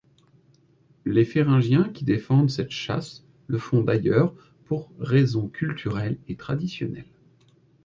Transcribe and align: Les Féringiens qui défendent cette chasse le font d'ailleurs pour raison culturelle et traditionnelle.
Les 1.05 1.25
Féringiens 1.25 1.89
qui 1.89 2.03
défendent 2.05 2.49
cette 2.49 2.71
chasse 2.71 3.23
le 3.45 3.59
font 3.59 3.83
d'ailleurs 3.83 4.33
pour 4.65 4.91
raison 4.99 5.47
culturelle 5.47 6.17
et 6.27 6.35
traditionnelle. 6.35 7.05